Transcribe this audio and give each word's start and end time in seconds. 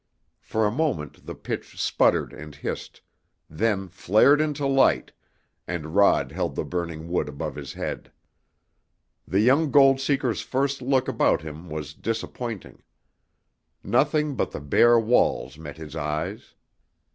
For 0.41 0.65
a 0.65 0.71
moment 0.71 1.27
the 1.27 1.35
pitch 1.35 1.79
sputtered 1.79 2.33
and 2.33 2.55
hissed, 2.55 3.01
then 3.47 3.87
flared 3.87 4.41
into 4.41 4.65
light, 4.65 5.11
and 5.67 5.93
Rod 5.93 6.31
held 6.31 6.55
the 6.55 6.63
burning 6.65 7.07
wood 7.07 7.29
above 7.29 7.53
his 7.53 7.73
head. 7.73 8.11
The 9.27 9.41
young 9.41 9.69
gold 9.69 10.01
seeker's 10.01 10.41
first 10.41 10.81
look 10.81 11.07
about 11.07 11.43
him 11.43 11.69
was 11.69 11.93
disappointing. 11.93 12.81
Nothing 13.83 14.33
but 14.35 14.49
the 14.49 14.59
bare 14.59 14.99
walls 14.99 15.59
met 15.59 15.77
his 15.77 15.95
eyes. 15.95 16.55